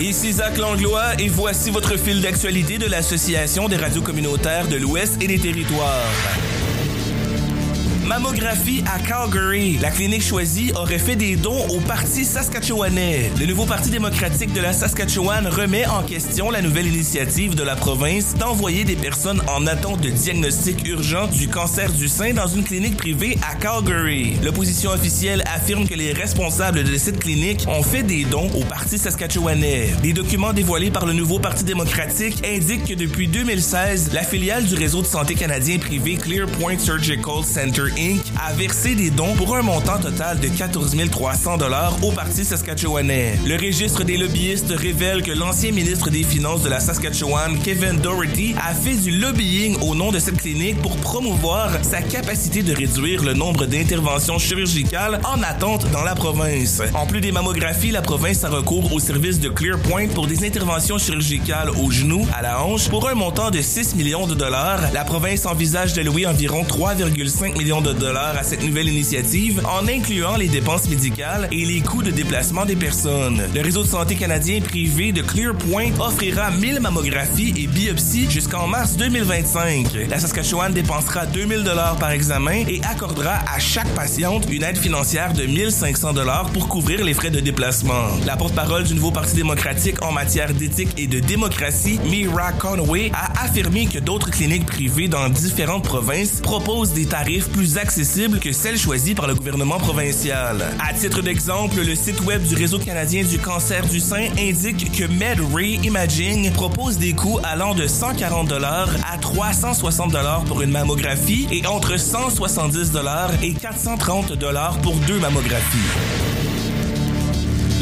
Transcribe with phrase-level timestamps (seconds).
[0.00, 5.22] Ici Zach Langlois et voici votre fil d'actualité de l'Association des radios communautaires de l'Ouest
[5.22, 6.04] et des territoires.
[8.12, 9.78] Mammographie à Calgary.
[9.80, 13.30] La clinique choisie aurait fait des dons au Parti saskatchewanais.
[13.40, 17.74] Le nouveau Parti démocratique de la Saskatchewan remet en question la nouvelle initiative de la
[17.74, 22.64] province d'envoyer des personnes en attente de diagnostic urgent du cancer du sein dans une
[22.64, 24.34] clinique privée à Calgary.
[24.42, 28.98] L'opposition officielle affirme que les responsables de cette clinique ont fait des dons au Parti
[28.98, 29.88] saskatchewanais.
[30.02, 34.74] Des documents dévoilés par le nouveau Parti démocratique indiquent que depuis 2016, la filiale du
[34.74, 37.84] réseau de santé canadien privé ClearPoint Surgical Center
[38.40, 43.38] A versé des dons pour un montant total de 14 300 dollars au Parti saskatchewanais.
[43.46, 48.54] Le registre des lobbyistes révèle que l'ancien ministre des Finances de la Saskatchewan, Kevin Doherty,
[48.58, 53.22] a fait du lobbying au nom de cette clinique pour promouvoir sa capacité de réduire
[53.22, 56.82] le nombre d'interventions chirurgicales en attente dans la province.
[56.94, 60.98] En plus des mammographies, la province a recours au service de ClearPoint pour des interventions
[60.98, 64.80] chirurgicales au genou, à la hanche, pour un montant de 6 millions de dollars.
[64.92, 70.36] La province envisage d'allouer environ 3,5 millions de dollars à cette nouvelle initiative en incluant
[70.36, 73.42] les dépenses médicales et les coûts de déplacement des personnes.
[73.54, 78.96] Le réseau de santé canadien privé de ClearPoint offrira 1000 mammographies et biopsies jusqu'en mars
[78.96, 80.08] 2025.
[80.08, 85.32] La Saskatchewan dépensera 2000 dollars par examen et accordera à chaque patiente une aide financière
[85.32, 88.08] de 1500 dollars pour couvrir les frais de déplacement.
[88.26, 93.44] La porte-parole du nouveau Parti démocratique en matière d'éthique et de démocratie, Mira Conway, a
[93.44, 98.78] affirmé que d'autres cliniques privées dans différentes provinces proposent des tarifs plus accessibles que celles
[98.78, 100.64] choisies par le gouvernement provincial.
[100.80, 105.04] À titre d'exemple, le site web du Réseau canadien du cancer du sein indique que
[105.04, 111.46] MedRay Imaging propose des coûts allant de 140 dollars à 360 dollars pour une mammographie
[111.50, 116.21] et entre 170 dollars et 430 dollars pour deux mammographies.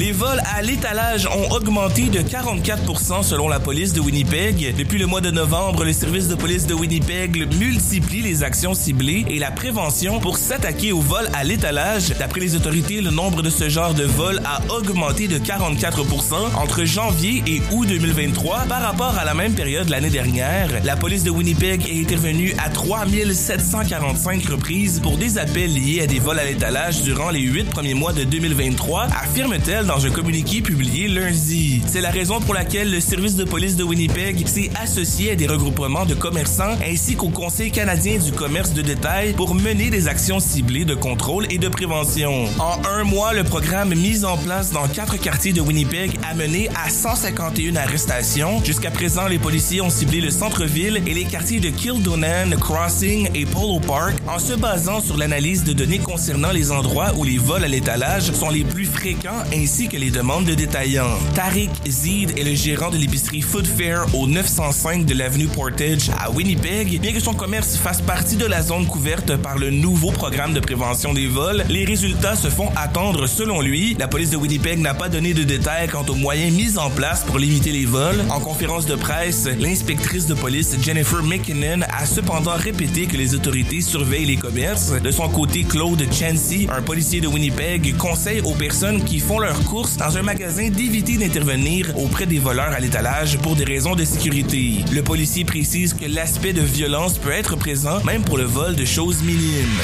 [0.01, 4.75] Les vols à l'étalage ont augmenté de 44% selon la police de Winnipeg.
[4.75, 9.27] Depuis le mois de novembre, le service de police de Winnipeg multiplie les actions ciblées
[9.29, 12.15] et la prévention pour s'attaquer aux vols à l'étalage.
[12.19, 16.85] D'après les autorités, le nombre de ce genre de vol a augmenté de 44% entre
[16.87, 20.71] janvier et août 2023 par rapport à la même période l'année dernière.
[20.83, 26.21] La police de Winnipeg est intervenue à 3745 reprises pour des appels liés à des
[26.21, 31.09] vols à l'étalage durant les huit premiers mois de 2023, affirme-t-elle dans un communiqué publié
[31.09, 31.83] lundi.
[31.85, 35.49] C'est la raison pour laquelle le service de police de Winnipeg s'est associé à des
[35.49, 40.39] regroupements de commerçants ainsi qu'au Conseil canadien du commerce de détail pour mener des actions
[40.39, 42.45] ciblées de contrôle et de prévention.
[42.61, 46.69] En un mois, le programme mis en place dans quatre quartiers de Winnipeg a mené
[46.69, 48.63] à 151 arrestations.
[48.63, 53.45] Jusqu'à présent, les policiers ont ciblé le centre-ville et les quartiers de Kildonan, Crossing et
[53.45, 57.65] Polo Park en se basant sur l'analyse de données concernant les endroits où les vols
[57.65, 61.19] à l'étalage sont les plus fréquents ainsi que les demandes de détaillants.
[61.35, 66.31] Tariq Zid est le gérant de l'épicerie Food Fair au 905 de l'avenue Portage à
[66.31, 67.01] Winnipeg.
[67.01, 70.61] Bien que son commerce fasse partie de la zone couverte par le nouveau programme de
[70.61, 73.97] prévention des vols, les résultats se font attendre selon lui.
[73.99, 77.25] La police de Winnipeg n'a pas donné de détails quant aux moyens mis en place
[77.25, 78.23] pour limiter les vols.
[78.31, 83.81] En conférence de presse, l'inspectrice de police Jennifer McKinnon a cependant répété que les autorités
[83.81, 84.93] surveillent les commerces.
[85.01, 89.63] De son côté, Claude Chancy, un policier de Winnipeg, conseille aux personnes qui font leur
[89.71, 94.05] course dans un magasin d'éviter d'intervenir auprès des voleurs à l'étalage pour des raisons de
[94.05, 94.85] sécurité.
[94.93, 98.85] Le policier précise que l'aspect de violence peut être présent même pour le vol de
[98.85, 99.79] choses minimes.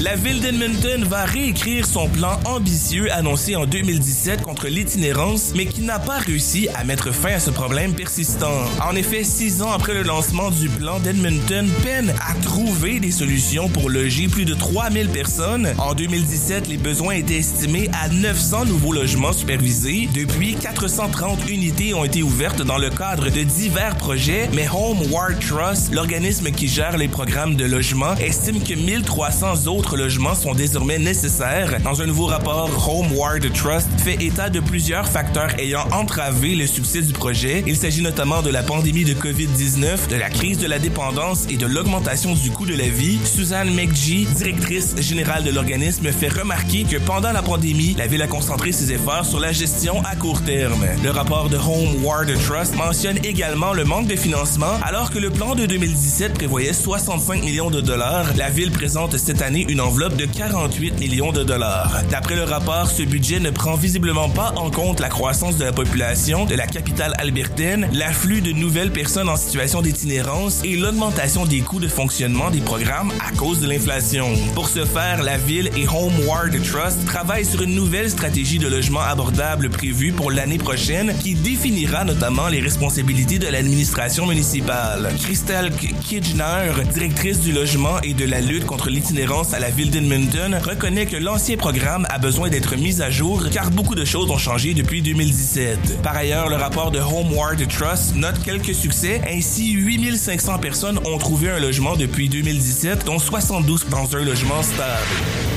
[0.00, 5.80] La ville d'Edmonton va réécrire son plan ambitieux annoncé en 2017 contre l'itinérance, mais qui
[5.80, 8.52] n'a pas réussi à mettre fin à ce problème persistant.
[8.80, 13.68] En effet, six ans après le lancement du plan d'Edmonton, peine à trouver des solutions
[13.68, 15.74] pour loger plus de 3000 personnes.
[15.78, 20.08] En 2017, les besoins étaient estimés à 900 nouveaux logements supervisés.
[20.14, 25.92] Depuis, 430 unités ont été ouvertes dans le cadre de divers projets, mais Homeward Trust,
[25.92, 31.80] l'organisme qui gère les programmes de logement, estime que 1300 autres logements sont désormais nécessaires.
[31.82, 37.02] Dans un nouveau rapport, Homeward Trust fait état de plusieurs facteurs ayant entravé le succès
[37.02, 37.62] du projet.
[37.66, 41.56] Il s'agit notamment de la pandémie de COVID-19, de la crise de la dépendance et
[41.56, 43.18] de l'augmentation du coût de la vie.
[43.24, 48.26] Suzanne McGee, directrice générale de l'organisme, fait remarquer que pendant la pandémie, la ville a
[48.26, 50.86] concentré ses efforts sur la gestion à court terme.
[51.02, 55.54] Le rapport de Homeward Trust mentionne également le manque de financement alors que le plan
[55.54, 58.26] de 2017 prévoyait 65 millions de dollars.
[58.36, 62.02] La ville présente cette année une enveloppe de 48 millions de dollars.
[62.10, 65.72] D'après le rapport, ce budget ne prend visiblement pas en compte la croissance de la
[65.72, 71.60] population de la capitale albertaine, l'afflux de nouvelles personnes en situation d'itinérance et l'augmentation des
[71.60, 74.28] coûts de fonctionnement des programmes à cause de l'inflation.
[74.54, 79.00] Pour ce faire, la ville et Homeward Trust travaillent sur une nouvelle stratégie de logement
[79.00, 85.10] abordable prévue pour l'année prochaine qui définira notamment les responsabilités de l'administration municipale.
[85.20, 85.70] Christelle
[86.02, 91.06] Kitchener, directrice du logement et de la lutte contre l'itinérance à la ville d'Edmonton, reconnaît
[91.06, 94.74] que l'ancien programme a besoin d'être mis à jour car beaucoup de choses ont changé
[94.74, 96.02] depuis 2017.
[96.02, 99.20] Par ailleurs, le rapport de Homeward Trust note quelques succès.
[99.28, 105.47] Ainsi, 8500 personnes ont trouvé un logement depuis 2017, dont 72 dans un logement stable.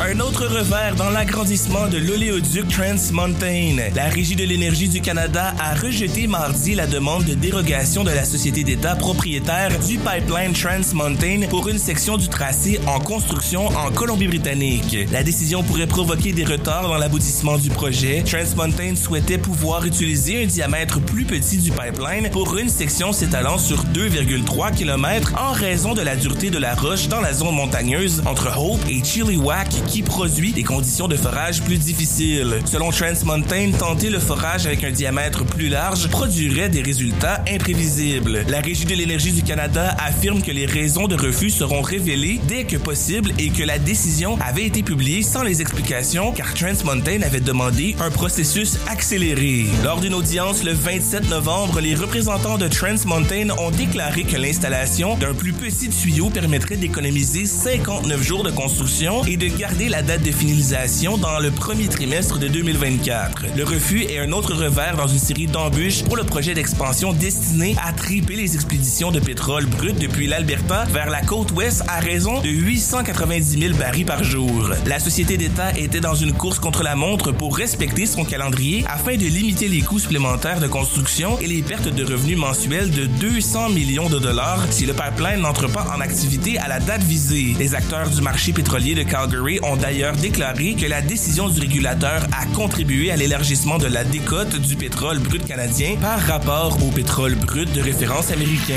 [0.00, 3.76] Un autre revers dans l'agrandissement de l'oléoduc Trans Mountain.
[3.94, 8.24] La Régie de l'énergie du Canada a rejeté mardi la demande de dérogation de la
[8.24, 13.92] société d'État propriétaire du pipeline Trans Mountain pour une section du tracé en construction en
[13.92, 14.96] Colombie-Britannique.
[15.12, 18.24] La décision pourrait provoquer des retards dans l'aboutissement du projet.
[18.26, 23.58] Trans Mountain souhaitait pouvoir utiliser un diamètre plus petit du pipeline pour une section s'étalant
[23.58, 28.22] sur 2,3 km en raison de la dureté de la roche dans la zone montagneuse
[28.26, 32.60] entre Hope et Chilliwack qui produit des conditions de forage plus difficiles.
[32.64, 38.44] Selon Trans Mountain, tenter le forage avec un diamètre plus large produirait des résultats imprévisibles.
[38.48, 42.64] La Régie de l'énergie du Canada affirme que les raisons de refus seront révélées dès
[42.64, 47.22] que possible et que la décision avait été publiée sans les explications car Trans Mountain
[47.22, 49.66] avait demandé un processus accéléré.
[49.82, 55.16] Lors d'une audience le 27 novembre, les représentants de Trans Mountain ont déclaré que l'installation
[55.16, 60.22] d'un plus petit tuyau permettrait d'économiser 59 jours de construction et de garder la date
[60.22, 63.56] de finalisation dans le premier trimestre de 2024.
[63.56, 67.74] Le refus est un autre revers dans une série d'embûches pour le projet d'expansion destiné
[67.84, 72.40] à triper les expéditions de pétrole brut depuis l'Alberta vers la côte ouest à raison
[72.40, 74.70] de 890 000 barils par jour.
[74.86, 79.16] La société d'État était dans une course contre la montre pour respecter son calendrier afin
[79.16, 83.70] de limiter les coûts supplémentaires de construction et les pertes de revenus mensuels de 200
[83.70, 87.56] millions de dollars si le pipeline n'entre pas en activité à la date visée.
[87.58, 92.26] Les acteurs du marché pétrolier de Calgary ont d'ailleurs déclaré que la décision du régulateur
[92.38, 97.34] a contribué à l'élargissement de la décote du pétrole brut canadien par rapport au pétrole
[97.34, 98.74] brut de référence américain.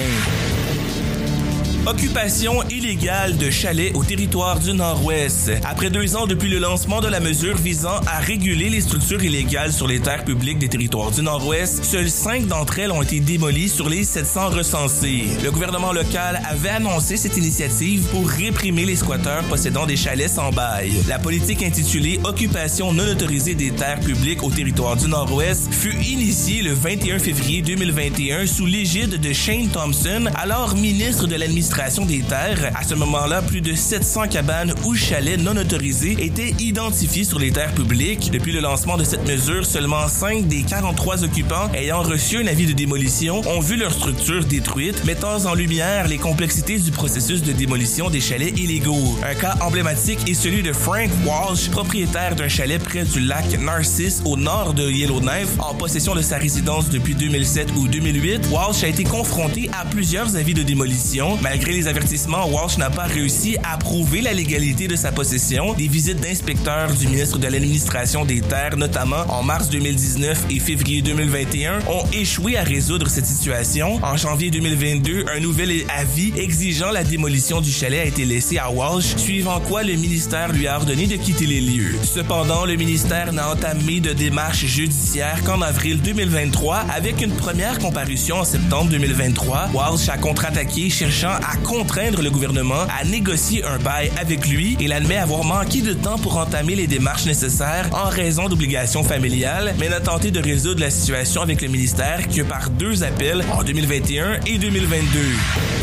[1.87, 5.53] Occupation illégale de chalets au territoire du Nord-Ouest.
[5.63, 9.71] Après deux ans depuis le lancement de la mesure visant à réguler les structures illégales
[9.71, 13.69] sur les terres publiques des territoires du Nord-Ouest, seules cinq d'entre elles ont été démolies
[13.69, 15.27] sur les 700 recensées.
[15.41, 20.51] Le gouvernement local avait annoncé cette initiative pour réprimer les squatteurs possédant des chalets sans
[20.51, 20.91] bail.
[21.07, 26.63] La politique intitulée Occupation non autorisée des terres publiques au territoire du Nord-Ouest fut initiée
[26.63, 31.35] le 21 février 2021 sous l'égide de Shane Thompson, alors ministre de
[31.77, 32.71] l'administration des terres.
[32.75, 37.51] À ce moment-là, plus de 700 cabanes ou chalets non autorisés étaient identifiés sur les
[37.51, 38.31] terres publiques.
[38.31, 42.65] Depuis le lancement de cette mesure, seulement 5 des 43 occupants ayant reçu un avis
[42.65, 47.51] de démolition ont vu leur structure détruite, mettant en lumière les complexités du processus de
[47.51, 49.19] démolition des chalets illégaux.
[49.23, 54.21] Un cas emblématique est celui de Frank Walsh, propriétaire d'un chalet près du lac Narcisse
[54.25, 58.47] au nord de Yellowknife, en possession de sa résidence depuis 2007 ou 2008.
[58.51, 63.03] Walsh a été confronté à plusieurs avis de démolition, malgré les avertissements, Walsh n'a pas
[63.03, 65.73] réussi à prouver la légalité de sa possession.
[65.73, 71.01] Des visites d'inspecteurs du ministre de l'administration des terres, notamment en mars 2019 et février
[71.01, 73.99] 2021, ont échoué à résoudre cette situation.
[74.03, 78.71] En janvier 2022, un nouvel avis exigeant la démolition du chalet a été laissé à
[78.71, 81.95] Walsh, suivant quoi le ministère lui a ordonné de quitter les lieux.
[82.03, 88.37] Cependant, le ministère n'a entamé de démarche judiciaire qu'en avril 2023 avec une première comparution
[88.37, 89.71] en septembre 2023.
[89.73, 94.75] Walsh a contre-attaqué cherchant à contraindre le gouvernement à négocier un bail avec lui.
[94.79, 99.73] Il admet avoir manqué de temps pour entamer les démarches nécessaires en raison d'obligations familiales,
[99.79, 103.63] mais n'a tenté de résoudre la situation avec le ministère que par deux appels en
[103.63, 105.76] 2021 et 2022.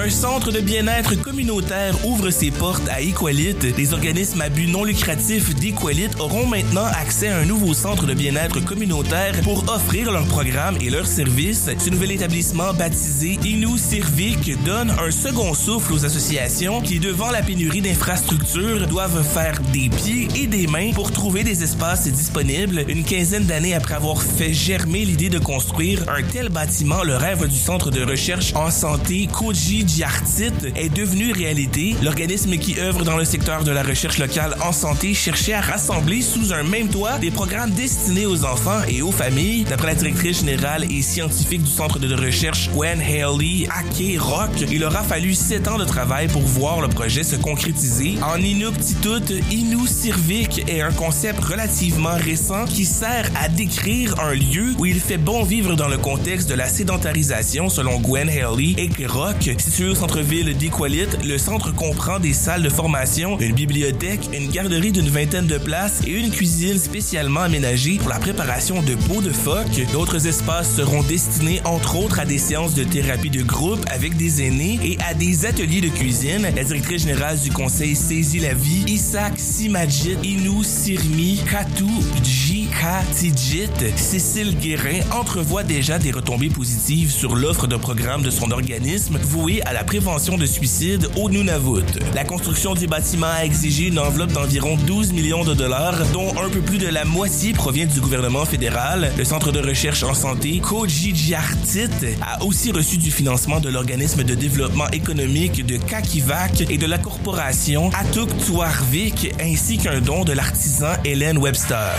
[0.00, 3.56] Un centre de bien-être communautaire ouvre ses portes à Equalit.
[3.76, 8.14] Les organismes à but non lucratif d'Equalit auront maintenant accès à un nouveau centre de
[8.14, 11.68] bien-être communautaire pour offrir leurs programmes et leurs services.
[11.76, 17.42] Ce nouvel établissement baptisé Inu Civic donne un second souffle aux associations qui, devant la
[17.42, 22.84] pénurie d'infrastructures, doivent faire des pieds et des mains pour trouver des espaces disponibles.
[22.86, 27.48] Une quinzaine d'années après avoir fait germer l'idée de construire un tel bâtiment, le rêve
[27.48, 31.96] du centre de recherche en santé Koji Giartite est devenu réalité.
[32.02, 36.20] L'organisme qui œuvre dans le secteur de la recherche locale en santé cherchait à rassembler
[36.20, 39.64] sous un même toit des programmes destinés aux enfants et aux familles.
[39.64, 44.84] D'après la directrice générale et scientifique du centre de recherche Gwen Haley Ake Rock, il
[44.84, 48.16] aura fallu sept ans de travail pour voir le projet se concrétiser.
[48.22, 54.74] En Inuktitut, Inu Sirvik est un concept relativement récent qui sert à décrire un lieu
[54.78, 59.06] où il fait bon vivre dans le contexte de la sédentarisation selon Gwen Haley et
[59.06, 59.50] Rock.
[59.68, 64.92] Situé au centre-ville d'Iqaluit, le centre comprend des salles de formation, une bibliothèque, une garderie
[64.92, 69.30] d'une vingtaine de places et une cuisine spécialement aménagée pour la préparation de peaux de
[69.30, 69.68] phoque.
[69.92, 74.42] D'autres espaces seront destinés entre autres à des séances de thérapie de groupe avec des
[74.42, 76.48] aînés et à des ateliers de cuisine.
[76.56, 81.90] La directrice générale du conseil saisit la vie, Isaac Simajit Inu Sirmi Katou
[82.22, 89.18] Jikatijit, Cécile Guérin entrevoit déjà des retombées positives sur l'offre de programme de son organisme
[89.18, 91.84] voué à la prévention de suicide au Nunavut.
[92.14, 96.48] La construction du bâtiment a exigé une enveloppe d'environ 12 millions de dollars, dont un
[96.48, 99.12] peu plus de la moitié provient du gouvernement fédéral.
[99.16, 101.88] Le centre de recherche en santé Kojijiartit
[102.22, 106.98] a aussi reçu du financement de l'organisme de développement économique de Kakivac et de la
[106.98, 111.94] corporation Atuk Tuarvik ainsi qu'un don de l'artisan Hélène Webster.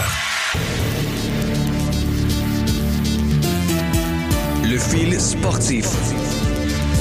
[4.63, 5.87] Le fil sportif.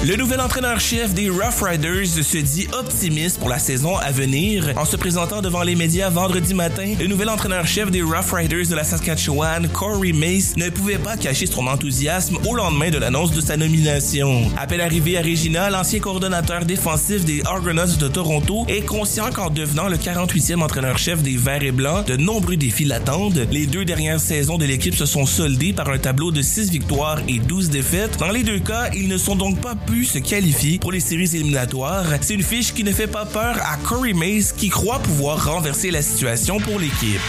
[0.08, 4.72] Le nouvel entraîneur-chef des Rough Riders se dit optimiste pour la saison à venir.
[4.78, 8.74] En se présentant devant les médias vendredi matin, le nouvel entraîneur-chef des Rough Riders de
[8.74, 13.42] la Saskatchewan, Corey Mace, ne pouvait pas cacher son enthousiasme au lendemain de l'annonce de
[13.42, 14.50] sa nomination.
[14.56, 19.88] Appel arrivé à Regina, l'ancien coordonnateur défensif des Argonauts de Toronto est conscient qu'en devenant
[19.88, 23.46] le 48e entraîneur-chef des Verts et Blancs, de nombreux défis l'attendent.
[23.50, 27.20] Les deux dernières saisons de l'équipe se sont soldées par un tableau de 6 victoires
[27.28, 28.16] et 12 défaites.
[28.18, 29.74] Dans les deux cas, ils ne sont donc pas
[30.04, 32.06] se qualifier pour les séries éliminatoires.
[32.20, 35.90] C'est une fiche qui ne fait pas peur à Corey Mace qui croit pouvoir renverser
[35.90, 37.20] la situation pour l'équipe.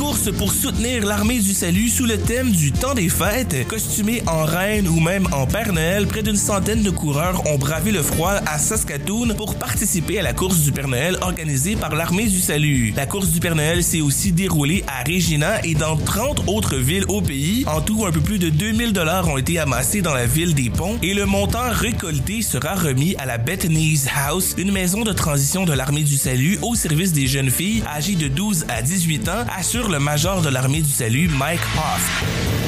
[0.00, 3.68] Course pour soutenir l'armée du salut sous le thème du temps des fêtes.
[3.68, 7.92] Costumés en reine ou même en Père Noël, près d'une centaine de coureurs ont bravé
[7.92, 12.28] le froid à Saskatoon pour participer à la course du Père Noël organisée par l'armée
[12.28, 12.94] du salut.
[12.96, 17.04] La course du Père Noël s'est aussi déroulée à Regina et dans 30 autres villes
[17.08, 17.66] au pays.
[17.66, 20.70] En tout, un peu plus de 2000 dollars ont été amassés dans la ville des
[20.70, 25.66] Ponts et le montant récolté sera remis à la Bethany's House, une maison de transition
[25.66, 29.44] de l'armée du salut au service des jeunes filles âgées de 12 à 18 ans
[29.58, 32.59] assure le major de l'armée du salut, Mike Hoff.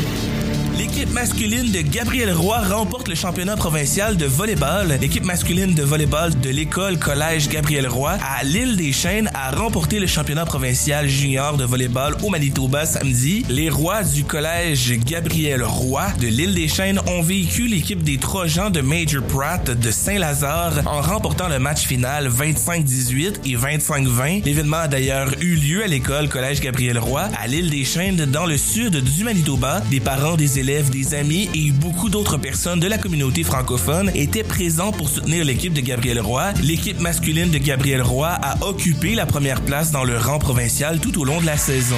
[0.79, 4.99] L'équipe masculine de Gabriel Roy remporte le championnat provincial de volleyball.
[5.01, 10.01] L'équipe masculine de volleyball de l'école collège Gabriel Roy à l'île des Chênes a remporté
[10.01, 13.45] le championnat provincial junior de volleyball au Manitoba samedi.
[13.51, 18.71] Les rois du collège Gabriel Roy de l'île des Chênes ont vécu l'équipe des Trojans
[18.71, 24.45] de Major Pratt de Saint-Lazare en remportant le match final 25-18 et 25-20.
[24.45, 28.47] L'événement a d'ailleurs eu lieu à l'école collège Gabriel Roy à l'île des Chênes dans
[28.47, 29.81] le sud du Manitoba.
[29.91, 34.45] Des parents des élèves des amis et beaucoup d'autres personnes de la communauté francophone étaient
[34.45, 36.53] présents pour soutenir l'équipe de Gabriel Roy.
[36.63, 41.21] L'équipe masculine de Gabriel Roy a occupé la première place dans le rang provincial tout
[41.21, 41.97] au long de la saison.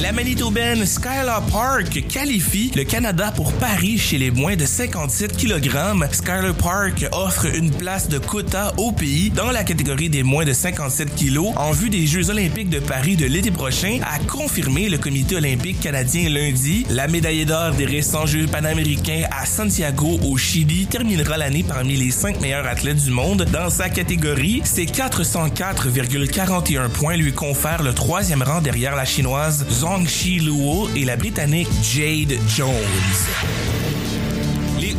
[0.00, 5.70] La Manitobaine Skylar Park qualifie le Canada pour Paris chez les moins de 57 kg.
[6.10, 10.52] Skylar Park offre une place de quota au pays dans la catégorie des moins de
[10.52, 14.98] 57 kg en vue des Jeux olympiques de Paris de l'été prochain, a confirmé le
[14.98, 16.84] comité olympique canadien lundi.
[16.90, 22.10] La médaille d'or des récents Jeux panaméricains à Santiago au Chili terminera l'année parmi les
[22.10, 24.60] 5 meilleurs athlètes du monde dans sa catégorie.
[24.64, 31.04] Ses 404,41 points lui confèrent le troisième rang derrière la chinoise Zhang Shi Luo et
[31.04, 33.73] la britannique Jade Jones.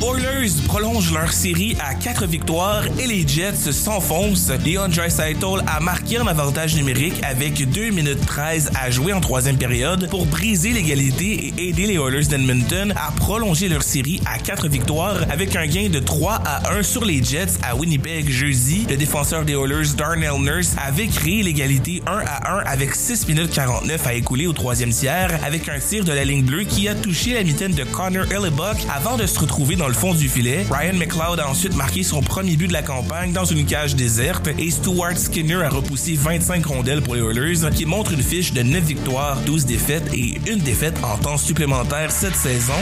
[0.05, 4.51] Oilers prolongent leur série à 4 victoires et les Jets s'enfoncent.
[4.63, 9.57] Leon Draisaitl a marqué un avantage numérique avec 2 minutes 13 à jouer en troisième
[9.57, 14.67] période pour briser l'égalité et aider les Oilers d'Edmonton à prolonger leur série à 4
[14.67, 18.85] victoires avec un gain de 3 à 1 sur les Jets à Winnipeg jeudi.
[18.88, 23.51] Le défenseur des Oilers Darnell Nurse avait créé l'égalité 1 à 1 avec 6 minutes
[23.51, 26.93] 49 à écouler au troisième tiers avec un tir de la ligne bleue qui a
[26.93, 30.65] touché la mitaine de Connor Hellebuck avant de se retrouver dans le fond du filet.
[30.69, 34.49] Ryan McLeod a ensuite marqué son premier but de la campagne dans une cage déserte
[34.59, 38.61] et Stuart Skinner a repoussé 25 rondelles pour les Oilers qui montre une fiche de
[38.61, 42.73] 9 victoires, 12 défaites et une défaite en temps supplémentaire cette saison.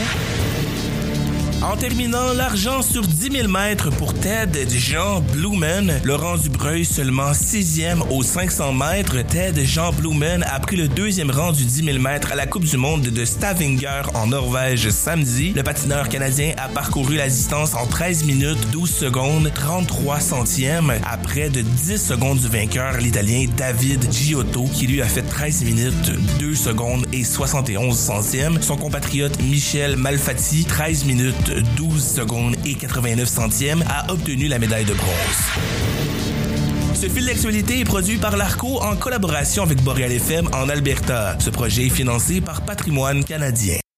[1.64, 5.98] En terminant, l'argent sur 10 000 mètres pour Ted Jean Blumen.
[6.04, 9.22] Laurent Dubreuil seulement sixième aux 500 mètres.
[9.22, 12.64] Ted Jean Blumen a pris le deuxième rang du 10 000 mètres à la Coupe
[12.64, 15.54] du monde de Stavanger en Norvège samedi.
[15.56, 21.16] Le patineur canadien a parcouru la distance en 13 minutes 12 secondes 33 centièmes à
[21.16, 26.12] près de 10 secondes du vainqueur, l'Italien David Giotto, qui lui a fait 13 minutes
[26.38, 28.60] 2 secondes et 71 centièmes.
[28.60, 31.06] Son compatriote Michel Malfatti, 13
[31.54, 35.10] minutes 12 secondes et 89 centièmes, a obtenu la médaille de bronze.
[36.94, 41.36] Ce fil d'actualité est produit par l'ARCO en collaboration avec Boreal FM en Alberta.
[41.38, 43.83] Ce projet est financé par Patrimoine canadien.